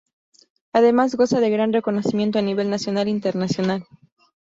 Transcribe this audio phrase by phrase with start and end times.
[0.73, 3.85] Además goza de gran reconocimiento a nivel nacional e internacional.